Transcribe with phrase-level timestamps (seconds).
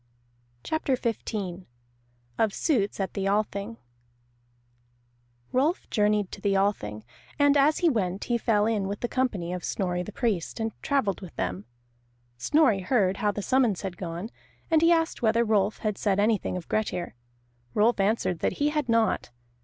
[0.63, 1.65] CHAPTER XV
[2.39, 3.77] OF SUITS AT THE ALTHING
[5.51, 7.03] Rolf journeyed to the Althing,
[7.37, 10.71] and as he went he fell in with the company of Snorri the Priest, and
[10.81, 11.65] travelled with them.
[12.39, 14.31] Snorri heard how the summons had gone,
[14.71, 17.13] and he asked whether Rolf had said anything of Grettir.
[17.75, 19.29] Rolf answered that he had not.